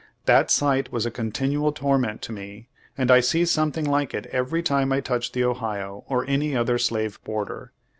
That 0.25 0.49
sight 0.49 0.91
was 0.91 1.05
a 1.05 1.11
continual 1.11 1.71
torment 1.71 2.23
to 2.23 2.31
me, 2.31 2.69
and 2.97 3.11
I 3.11 3.19
see 3.19 3.45
something 3.45 3.85
like 3.85 4.15
it 4.15 4.25
every 4.31 4.63
time 4.63 4.91
I 4.91 4.99
touch 4.99 5.31
the 5.31 5.43
Ohio 5.43 6.05
or 6.07 6.25
any 6.27 6.55
other 6.55 6.79
slave 6.79 7.23
border. 7.23 7.71